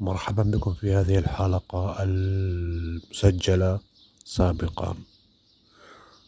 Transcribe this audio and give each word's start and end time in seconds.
مرحبا 0.00 0.42
بكم 0.42 0.74
في 0.74 0.94
هذه 0.94 1.18
الحلقة 1.18 2.02
المسجلة 2.02 3.80
سابقا. 4.24 4.94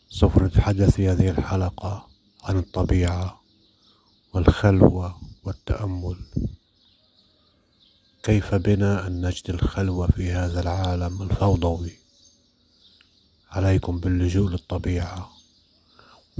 سوف 0.08 0.38
نتحدث 0.38 0.90
في 0.90 1.08
هذه 1.08 1.28
الحلقة 1.30 2.06
عن 2.42 2.58
الطبيعة 2.58 3.40
والخلوة 4.32 5.16
والتأمل. 5.44 6.16
كيف 8.22 8.54
بنا 8.54 9.06
أن 9.06 9.26
نجد 9.26 9.50
الخلوة 9.50 10.06
في 10.06 10.32
هذا 10.32 10.60
العالم 10.60 11.22
الفوضوي؟ 11.22 11.92
عليكم 13.50 14.00
باللجوء 14.00 14.50
للطبيعة 14.50 15.30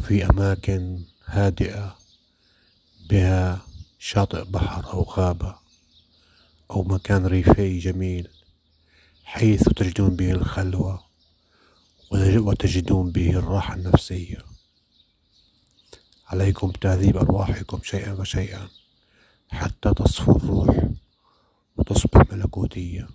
في 0.03 0.31
أماكن 0.31 1.03
هادئة 1.25 1.97
بها 3.11 3.61
شاطئ 3.99 4.45
بحر 4.45 4.93
أو 4.93 5.03
غابة. 5.03 5.62
أو 6.73 6.83
مكان 6.83 7.27
ريفي 7.27 7.79
جميل 7.79 8.29
حيث 9.25 9.63
تجدون 9.63 10.17
به 10.17 10.33
الخلوة 10.33 11.05
وتجدون 12.13 13.13
به 13.13 13.31
الراحة 13.31 13.75
النفسية. 13.75 14.39
عليكم 16.29 16.71
تهذيب 16.71 17.17
أرواحكم 17.17 17.79
شيئا 17.83 18.15
فشيئا 18.15 18.69
حتى 19.51 19.95
تصفو 19.95 20.37
الروح 20.37 20.89
وتصبح 21.77 22.33
ملكوتية. 22.33 23.09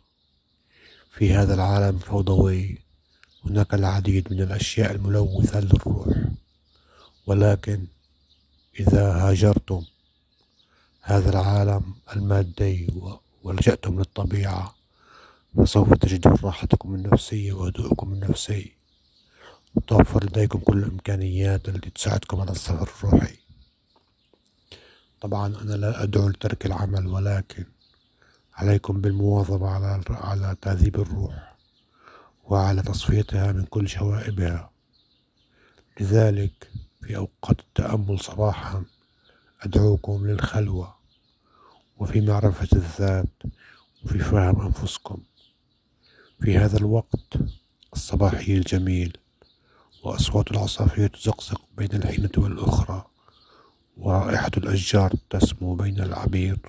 في 1.11 1.33
هذا 1.33 1.53
العالم 1.53 1.95
الفوضوي 1.95 2.77
هناك 3.45 3.73
العديد 3.73 4.33
من 4.33 4.41
الأشياء 4.41 4.91
الملوثة 4.91 5.59
للروح 5.59 6.17
ولكن 7.27 7.87
إذا 8.79 9.13
هاجرتم 9.13 9.83
هذا 11.01 11.29
العالم 11.29 11.95
المادي 12.15 12.87
ولجأتم 13.47 13.99
للطبيعة 13.99 14.75
فسوف 15.57 15.93
تجدون 15.93 16.35
راحتكم 16.43 16.95
النفسية 16.95 17.53
وهدوءكم 17.53 18.13
النفسي. 18.13 18.73
وتوفر 19.75 20.23
لديكم 20.23 20.59
كل 20.59 20.77
الإمكانيات 20.77 21.69
التي 21.69 21.89
تساعدكم 21.89 22.41
على 22.41 22.51
السفر 22.51 22.89
الروحي. 22.97 23.37
طبعا 25.21 25.47
أنا 25.47 25.73
لا 25.73 26.03
أدعو 26.03 26.27
لترك 26.29 26.65
العمل 26.65 27.07
ولكن 27.07 27.65
عليكم 28.53 29.01
بالمواظبة 29.01 29.69
على 29.69 30.03
على 30.09 30.55
تهذيب 30.61 30.95
الروح 30.95 31.55
وعلى 32.45 32.81
تصفيتها 32.81 33.51
من 33.51 33.65
كل 33.65 33.89
شوائبها. 33.89 34.71
لذلك 35.99 36.71
في 37.01 37.15
أوقات 37.17 37.59
التأمل 37.59 38.19
صباحا 38.19 38.83
أدعوكم 39.61 40.27
للخلوة. 40.27 40.96
وفي 41.99 42.21
معرفة 42.21 42.67
الذات 42.73 43.29
وفي 44.03 44.19
فهم 44.19 44.61
أنفسكم. 44.61 45.17
في 46.41 46.57
هذا 46.57 46.77
الوقت 46.77 47.37
الصباحي 47.93 48.57
الجميل 48.57 49.17
وأصوات 50.03 50.51
العصافير 50.51 51.07
تزقزق 51.07 51.61
بين 51.77 51.93
الحينة 51.93 52.29
والأخرى 52.37 53.05
ورائحة 53.97 54.51
الأشجار 54.57 55.13
تسمو 55.29 55.75
بين 55.75 55.99
العبير. 55.99 56.59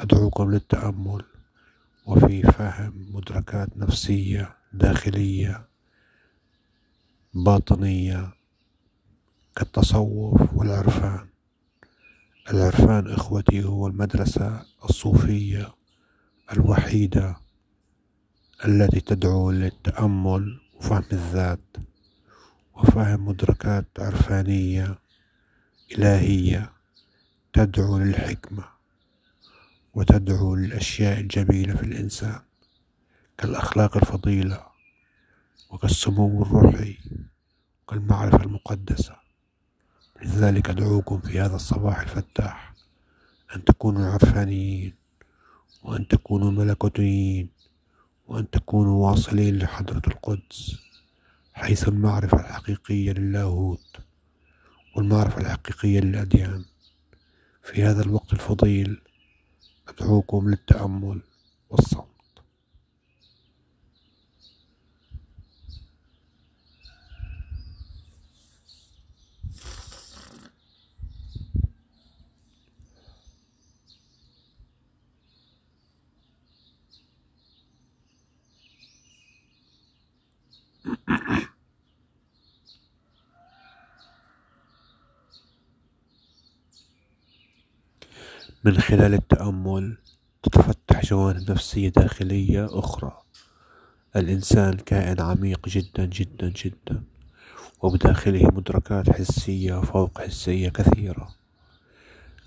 أدعوكم 0.00 0.50
للتأمل 0.50 1.24
وفي 2.06 2.42
فهم 2.42 3.06
مدركات 3.12 3.76
نفسية 3.76 4.56
داخلية 4.72 5.66
باطنية 7.34 8.32
كالتصوف 9.56 10.54
والعرفان. 10.54 11.26
العرفان 12.50 13.10
إخوتي 13.12 13.64
هو 13.64 13.86
المدرسة 13.86 14.66
الصوفية 14.84 15.74
الوحيدة 16.52 17.36
التي 18.64 19.00
تدعو 19.00 19.50
للتأمل 19.50 20.60
وفهم 20.74 21.04
الذات 21.12 21.76
وفهم 22.74 23.28
مدركات 23.28 23.86
عرفانية 23.98 24.98
إلهية 25.92 26.72
تدعو 27.52 27.98
للحكمة 27.98 28.64
وتدعو 29.94 30.54
للأشياء 30.54 31.20
الجميلة 31.20 31.74
في 31.74 31.82
الإنسان 31.82 32.40
كالأخلاق 33.38 33.96
الفضيلة 33.96 34.66
وكالسمو 35.70 36.42
الروحي 36.42 36.98
وكالمعرفة 37.82 38.44
المقدسة. 38.44 39.16
لذلك 40.22 40.70
أدعوكم 40.70 41.20
في 41.20 41.40
هذا 41.40 41.56
الصباح 41.56 42.00
الفتاح 42.00 42.74
أن 43.56 43.64
تكونوا 43.64 44.06
عرفانيين 44.06 44.94
وأن 45.82 46.08
تكونوا 46.08 46.50
ملكوتيين 46.50 47.48
وأن 48.28 48.50
تكونوا 48.50 49.06
واصلين 49.10 49.58
لحضرة 49.58 50.02
القدس 50.06 50.76
حيث 51.54 51.88
المعرفة 51.88 52.40
الحقيقية 52.40 53.12
للاهوت 53.12 53.96
والمعرفة 54.96 55.40
الحقيقية 55.40 56.00
للأديان. 56.00 56.64
في 57.62 57.82
هذا 57.84 58.02
الوقت 58.02 58.32
الفضيل 58.32 59.00
أدعوكم 59.88 60.50
للتأمل 60.50 61.20
والصمت. 61.70 62.17
من 88.68 88.78
خلال 88.78 89.14
التأمل 89.14 89.96
تتفتح 90.42 91.04
جوانب 91.04 91.50
نفسية 91.50 91.88
داخلية 91.88 92.66
أخرى. 92.70 93.12
الإنسان 94.16 94.72
كائن 94.72 95.20
عميق 95.20 95.68
جدا 95.68 96.04
جدا 96.04 96.52
جدا 96.64 97.02
وبداخله 97.82 98.46
مدركات 98.54 99.10
حسية 99.10 99.80
فوق 99.80 100.20
حسية 100.20 100.68
كثيرة. 100.68 101.28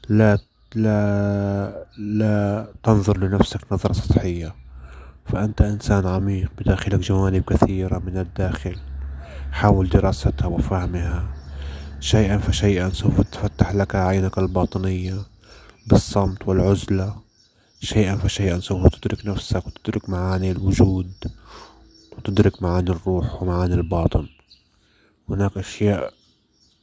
لا 0.10 0.38
لا 0.76 1.86
لا 1.98 2.68
تنظر 2.84 3.18
لنفسك 3.18 3.74
نظرة 3.74 3.94
سطحية. 3.94 4.56
فأنت 5.26 5.62
إنسان 5.62 6.08
عميق 6.08 6.52
بداخلك 6.58 7.00
جوانب 7.00 7.44
كثيرة 7.44 8.00
من 8.00 8.18
الداخل. 8.18 8.76
حاول 9.52 9.90
دراستها 9.90 10.48
وفهمها. 10.48 11.28
شيئا 12.00 12.38
فشيئا 12.38 12.90
سوف 12.90 13.22
تفتح 13.22 13.76
لك 13.76 13.96
عينك 13.96 14.38
الباطنية. 14.38 15.31
بالصمت 15.92 16.48
والعزلة. 16.48 17.16
شيئا 17.82 18.16
فشيئا 18.16 18.60
سوف 18.60 18.96
تدرك 18.96 19.26
نفسك 19.26 19.68
وتدرك 19.68 20.10
معاني 20.10 20.52
الوجود 20.52 21.12
وتدرك 22.18 22.64
معاني 22.64 22.90
الروح 22.90 23.44
ومعاني 23.44 23.74
الباطن. 23.74 24.28
هناك 25.30 25.58
أشياء 25.58 26.14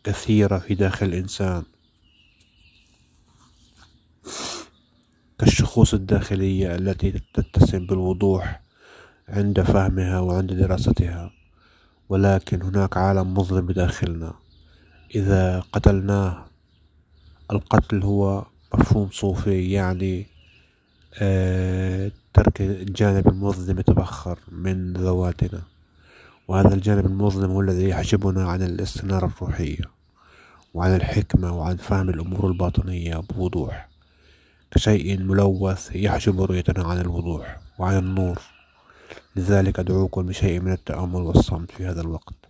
كثيرة 0.04 0.58
في 0.58 0.74
داخل 0.74 1.06
الإنسان. 1.06 1.62
كالشخوص 5.38 5.94
الداخلية 5.94 6.74
التي 6.74 7.22
تتسم 7.34 7.86
بالوضوح 7.86 8.60
عند 9.28 9.60
فهمها 9.60 10.20
وعند 10.20 10.52
دراستها. 10.52 11.32
ولكن 12.08 12.62
هناك 12.62 12.96
عالم 12.96 13.34
مظلم 13.34 13.66
بداخلنا. 13.66 14.34
إذا 15.14 15.60
قتلناه 15.72 16.46
القتل 17.50 18.02
هو 18.02 18.46
مفهوم 18.74 19.08
صوفي 19.12 19.72
يعني 19.72 20.26
آه 21.20 22.10
ترك 22.34 22.60
الجانب 22.60 23.28
المظلم 23.28 23.78
يتبخر 23.78 24.38
من 24.52 24.92
ذواتنا. 24.92 25.62
وهذا 26.48 26.74
الجانب 26.74 27.06
المظلم 27.06 27.50
هو 27.50 27.60
الذي 27.60 27.88
يحجبنا 27.88 28.48
عن 28.50 28.62
الاستنارة 28.62 29.26
الروحية 29.26 29.84
وعن 30.74 30.94
الحكمة 30.96 31.58
وعن 31.58 31.76
فهم 31.76 32.08
الأمور 32.08 32.46
الباطنية 32.46 33.16
بوضوح. 33.16 33.88
كشيء 34.70 35.18
ملوث 35.20 35.96
يحجب 35.96 36.40
رؤيتنا 36.42 36.84
عن 36.84 37.00
الوضوح 37.00 37.60
وعن 37.78 37.98
النور. 37.98 38.38
لذلك 39.36 39.78
أدعوكم 39.78 40.26
بشيء 40.26 40.60
من 40.60 40.72
التأمل 40.72 41.20
والصمت 41.20 41.70
في 41.70 41.86
هذا 41.86 42.00
الوقت. 42.00 42.47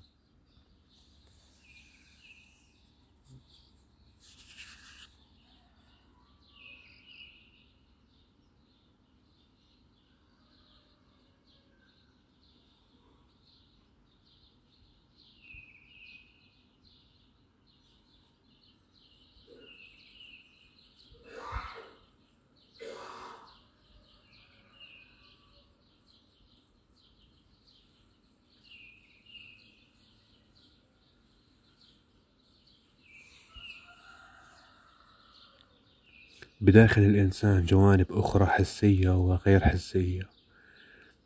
بداخل 36.60 37.02
الإنسان 37.02 37.64
جوانب 37.64 38.06
أخرى 38.10 38.46
حسية 38.46 39.10
وغير 39.10 39.60
حسية 39.60 40.22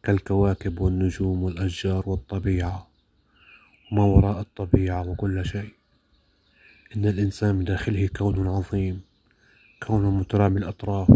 كالكواكب 0.02 0.80
والنجوم 0.80 1.42
والأشجار 1.42 2.08
والطبيعة 2.08 2.86
وما 3.92 4.04
وراء 4.04 4.40
الطبيعة 4.40 5.08
وكل 5.08 5.46
شيء. 5.46 5.72
إن 6.96 7.06
الإنسان 7.06 7.58
بداخله 7.58 8.06
كون 8.06 8.48
عظيم 8.48 9.00
كون 9.82 10.18
مترامي 10.18 10.58
الأطراف. 10.58 11.08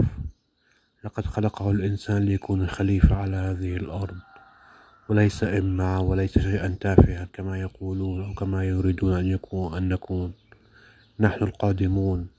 لقد 1.05 1.27
خلقه 1.27 1.71
الإنسان 1.71 2.23
ليكون 2.23 2.67
خليفة 2.67 3.17
على 3.17 3.37
هذه 3.37 3.77
الأرض 3.77 4.17
وليس 5.09 5.45
إمعة 5.45 6.01
وليس 6.01 6.39
شيئا 6.39 6.77
تافها 6.81 7.29
كما 7.33 7.61
يقولون 7.61 8.25
أو 8.25 8.35
كما 8.35 8.65
يريدون 8.65 9.13
أن 9.13 9.27
يكون 9.27 9.77
أن 9.77 9.89
نكون. 9.89 10.33
نحن 11.21 11.45
القادمون. 11.45 12.36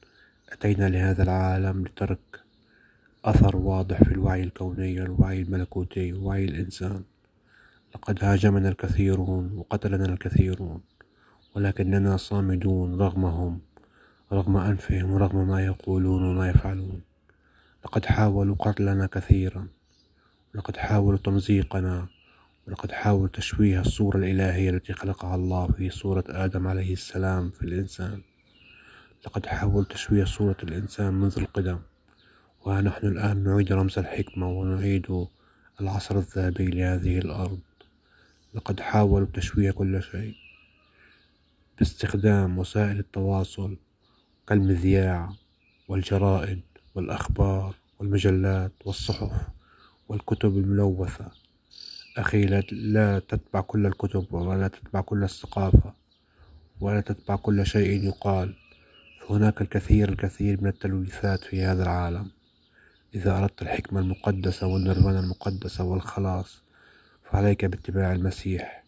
أتينا 0.49 0.89
لهذا 0.89 1.23
العالم 1.23 1.85
لترك 1.85 2.19
أثر 3.25 3.55
واضح 3.57 4.03
في 4.03 4.11
الوعي 4.11 4.43
الكوني 4.43 5.01
الوعي 5.01 5.41
الملكوتي 5.41 6.13
وعي 6.13 6.45
الإنسان. 6.45 7.03
لقد 7.95 8.23
هاجمنا 8.23 8.69
الكثيرون 8.69 9.51
وقتلنا 9.57 10.05
الكثيرون 10.05 10.81
ولكننا 11.55 12.17
صامدون 12.17 13.01
رغمهم 13.01 13.59
رغم 14.33 14.57
أنفهم 14.57 15.11
ورغم 15.11 15.47
ما 15.47 15.65
يقولون 15.65 16.23
وما 16.23 16.49
يفعلون. 16.49 17.01
لقد 17.85 18.05
حاولوا 18.05 18.55
قتلنا 18.55 19.07
كثيرا 19.07 19.67
ولقد 20.55 20.77
حاولوا 20.77 21.19
تمزيقنا 21.19 22.07
ولقد 22.67 22.91
حاولوا 22.91 23.27
تشويه 23.27 23.81
الصورة 23.81 24.17
الإلهية 24.17 24.69
التي 24.69 24.93
خلقها 24.93 25.35
الله 25.35 25.67
في 25.67 25.89
صورة 25.89 26.23
آدم 26.29 26.67
عليه 26.67 26.93
السلام 26.93 27.49
في 27.49 27.63
الإنسان. 27.63 28.21
لقد 29.25 29.45
حاولوا 29.45 29.83
تشويه 29.83 30.25
صورة 30.25 30.57
الإنسان 30.63 31.13
منذ 31.13 31.39
القدم 31.39 31.79
وها 32.65 32.81
نحن 32.81 33.07
الآن 33.07 33.43
نعيد 33.43 33.73
رمز 33.73 33.99
الحكمة 33.99 34.49
ونعيد 34.49 35.27
العصر 35.81 36.17
الذهبي 36.17 36.65
لهذه 36.65 37.17
الأرض. 37.17 37.59
لقد 38.53 38.79
حاولوا 38.79 39.27
تشويه 39.33 39.71
كل 39.71 40.03
شيء 40.03 40.35
باستخدام 41.77 42.57
وسائل 42.57 42.99
التواصل 42.99 43.77
كالمذياع 44.47 45.33
والجرائد 45.87 46.61
والأخبار 46.95 47.75
والمجلات 47.99 48.71
والصحف 48.85 49.31
والكتب 50.09 50.57
الملوثة. 50.57 51.31
أخي 52.17 52.45
لا 52.71 53.19
تتبع 53.19 53.61
كل 53.61 53.85
الكتب 53.85 54.33
ولا 54.33 54.67
تتبع 54.67 55.01
كل 55.01 55.23
الثقافة 55.23 55.93
ولا 56.79 57.01
تتبع 57.01 57.35
كل 57.35 57.65
شيء 57.65 58.03
يقال. 58.03 58.55
فهناك 59.27 59.61
الكثير 59.61 60.09
الكثير 60.09 60.61
من 60.61 60.67
التلويثات 60.67 61.43
في 61.43 61.63
هذا 61.63 61.83
العالم. 61.83 62.31
إذا 63.15 63.37
أردت 63.37 63.61
الحكمة 63.61 63.99
المقدسة 63.99 64.67
والنيرفانا 64.67 65.19
المقدسة 65.19 65.83
والخلاص 65.83 66.61
فعليك 67.31 67.65
باتباع 67.65 68.11
المسيح 68.11 68.83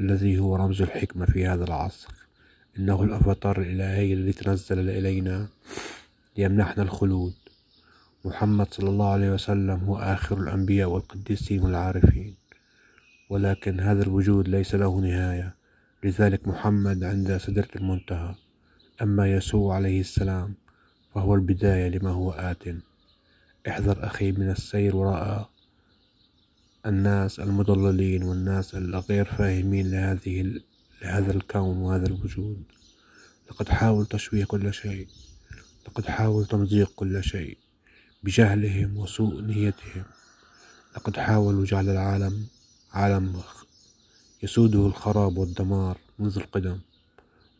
الذي 0.00 0.38
هو 0.38 0.56
رمز 0.56 0.82
الحكمة 0.82 1.26
في 1.26 1.46
هذا 1.46 1.64
العصر. 1.64 2.08
إنه 2.78 3.02
الأفاتار 3.02 3.60
الإلهي 3.60 4.12
الذي 4.12 4.32
تنزل 4.32 4.90
إلينا. 4.90 5.48
ليمنحنا 6.36 6.82
الخلود. 6.82 7.34
محمد 8.24 8.74
صلى 8.74 8.88
الله 8.88 9.12
عليه 9.12 9.30
وسلم 9.30 9.84
هو 9.84 9.98
آخر 9.98 10.38
الأنبياء 10.38 10.88
والقديسين 10.88 11.62
والعارفين. 11.62 12.34
ولكن 13.30 13.80
هذا 13.80 14.02
الوجود 14.02 14.48
ليس 14.48 14.74
له 14.74 15.00
نهاية. 15.00 15.54
لذلك 16.04 16.48
محمد 16.48 17.04
عند 17.04 17.36
سدرة 17.36 17.68
المنتهى 17.76 18.34
أما 19.02 19.32
يسوع 19.32 19.74
عليه 19.74 20.00
السلام 20.00 20.54
فهو 21.14 21.34
البداية 21.34 21.88
لما 21.88 22.10
هو 22.10 22.30
آت. 22.30 22.62
احذر 23.68 24.06
أخي 24.06 24.32
من 24.32 24.50
السير 24.50 24.96
وراء 24.96 25.50
الناس 26.86 27.40
المضللين 27.40 28.22
والناس 28.22 28.74
الغير 28.74 29.24
فاهمين 29.24 29.90
لهذه 29.90 30.60
لهذا 31.02 31.32
الكون 31.32 31.76
وهذا 31.76 32.06
الوجود. 32.06 32.62
لقد 33.50 33.68
حاول 33.68 34.06
تشويه 34.06 34.44
كل 34.44 34.74
شيء. 34.74 35.08
لقد 35.88 36.06
حاول 36.06 36.46
تمزيق 36.46 36.92
كل 36.96 37.24
شيء 37.24 37.58
بجهلهم 38.22 38.96
وسوء 38.96 39.40
نيتهم. 39.40 40.04
لقد 40.96 41.16
حاولوا 41.16 41.64
جعل 41.64 41.88
العالم 41.88 42.46
عالم 42.92 43.42
يسوده 44.42 44.86
الخراب 44.86 45.38
والدمار 45.38 45.98
منذ 46.18 46.38
القدم. 46.38 46.78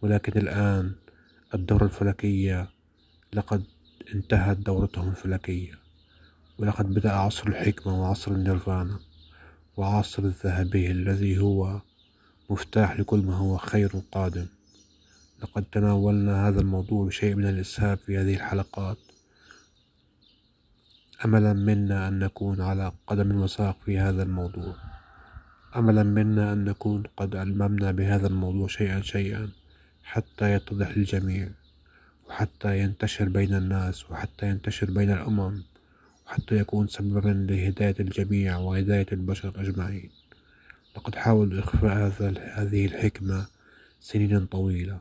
ولكن 0.02 0.40
الآن 0.40 0.92
الدورة 1.54 1.84
الفلكية. 1.84 2.68
لقد 3.32 3.64
انتهت 4.14 4.56
دورتهم 4.56 5.08
الفلكية. 5.08 5.78
ولقد 6.58 6.94
بدأ 6.94 7.12
عصر 7.12 7.48
الحكمة 7.48 8.00
وعصر 8.00 8.32
النيرفانا 8.32 8.98
وعصر 9.76 10.22
الذهبي 10.22 10.90
الذي 10.90 11.38
هو 11.38 11.80
مفتاح 12.50 13.00
لكل 13.00 13.18
ما 13.18 13.36
هو 13.36 13.56
خير 13.56 13.92
قادم. 14.12 14.46
لقد 15.42 15.64
تناولنا 15.72 16.48
هذا 16.48 16.60
الموضوع 16.60 17.06
بشيء 17.06 17.34
من 17.34 17.46
الإسهاب 17.46 17.98
في 17.98 18.18
هذه 18.18 18.34
الحلقات. 18.34 18.98
أملا 21.24 21.52
منا 21.52 22.08
أن 22.08 22.18
نكون 22.18 22.60
على 22.60 22.92
قدم 23.06 23.40
وساق 23.40 23.76
في 23.84 23.98
هذا 23.98 24.22
الموضوع. 24.22 24.74
أملا 25.76 26.02
منا 26.02 26.52
أن 26.52 26.64
نكون 26.64 27.02
قد 27.16 27.36
علممنا 27.36 27.90
بهذا 27.92 28.26
الموضوع 28.26 28.66
شيئا 28.68 29.00
شيئا. 29.00 29.48
حتى 30.04 30.52
يتضح 30.52 30.98
للجميع 30.98 31.48
وحتى 32.28 32.78
ينتشر 32.78 33.28
بين 33.28 33.54
الناس 33.54 34.10
وحتى 34.10 34.48
ينتشر 34.48 34.90
بين 34.90 35.10
الأمم 35.10 35.62
وحتى 36.26 36.56
يكون 36.56 36.88
سببا 36.88 37.46
لهداية 37.50 37.94
الجميع 38.00 38.58
وهداية 38.58 39.06
البشر 39.12 39.52
أجمعين. 39.56 40.10
لقد 40.96 41.14
حاولوا 41.14 41.60
إخفاء 41.60 42.12
هذه 42.54 42.86
الحكمة 42.86 43.46
سنين 44.00 44.46
طويلة 44.46 44.98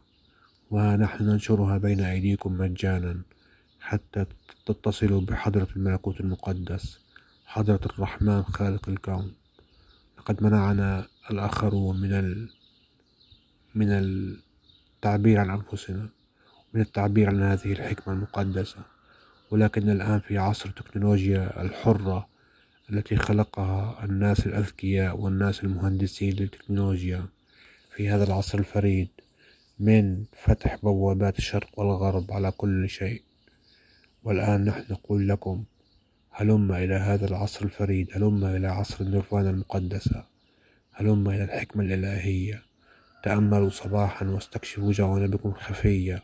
ونحن 0.71 1.23
ننشرها 1.23 1.77
بين 1.77 1.99
أيديكم 1.99 2.53
مجانا 2.53 3.21
حتى 3.81 4.25
تتصلوا 4.65 5.21
بحضرة 5.21 5.67
الملكوت 5.75 6.19
المقدس 6.19 6.99
حضرة 7.45 7.79
الرحمن 7.85 8.43
خالق 8.43 8.89
الكون. 8.89 9.33
لقد 10.17 10.43
منعنا 10.43 11.07
الآخرون 11.31 12.01
من 12.01 12.13
ال... 12.13 12.49
من 13.75 13.91
التعبير 15.03 15.39
عن 15.39 15.49
أنفسنا 15.49 16.09
من 16.73 16.81
التعبير 16.81 17.29
عن 17.29 17.41
هذه 17.41 17.71
الحكمة 17.71 18.13
المقدسة 18.13 18.77
ولكن 19.51 19.89
الآن 19.89 20.19
في 20.19 20.37
عصر 20.37 20.69
التكنولوجيا 20.69 21.61
الحرة 21.61 22.27
التي 22.89 23.15
خلقها 23.15 24.05
الناس 24.05 24.45
الأذكياء 24.45 25.17
والناس 25.17 25.63
المهندسين 25.63 26.33
للتكنولوجيا 26.33 27.25
في 27.95 28.09
هذا 28.09 28.23
العصر 28.23 28.59
الفريد 28.59 29.07
من 29.79 30.23
فتح 30.43 30.75
بوابات 30.83 31.37
الشرق 31.37 31.79
والغرب 31.79 32.31
على 32.31 32.51
كل 32.51 32.89
شيء. 32.89 33.21
والآن 34.23 34.65
نحن 34.65 34.93
نقول 34.93 35.27
لكم 35.29 35.63
هلم 36.31 36.71
إلى 36.71 36.95
هذا 36.95 37.25
العصر 37.25 37.65
الفريد 37.65 38.09
هلم 38.13 38.45
إلى 38.45 38.67
عصر 38.67 39.03
النيرفانا 39.03 39.49
المقدسة 39.49 40.25
هلم 40.91 41.29
إلى 41.29 41.43
الحكمة 41.43 41.83
الإلهية. 41.83 42.72
تأملوا 43.23 43.69
صباحا 43.69 44.25
واستكشفوا 44.25 44.91
جوانبكم 44.91 45.49
الخفية 45.49 46.23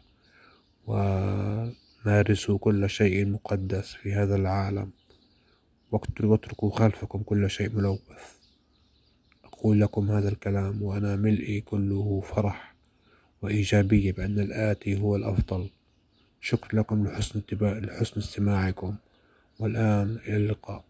ومارسوا 0.87 2.57
كل 2.57 2.89
شيء 2.89 3.27
مقدس 3.29 3.93
في 3.93 4.13
هذا 4.13 4.35
العالم. 4.35 4.91
واتركوا 5.91 6.71
خلفكم 6.71 7.23
كل 7.23 7.49
شيء 7.49 7.75
ملوث. 7.75 7.99
أقول 9.45 9.81
لكم 9.81 10.11
هذا 10.11 10.29
الكلام 10.29 10.81
وأنا 10.81 11.15
ملئي 11.15 11.61
كله 11.61 12.21
فرح 12.21 12.75
وإيجابية 13.41 14.11
بأن 14.11 14.39
الآتي 14.39 14.99
هو 15.01 15.15
الأفضل. 15.15 15.69
شكرا 16.41 16.79
لكم 16.79 17.07
لحسن, 17.07 17.41
لحسن 17.61 18.19
استماعكم. 18.19 18.95
والآن 19.59 20.17
إلى 20.27 20.37
اللقاء. 20.37 20.88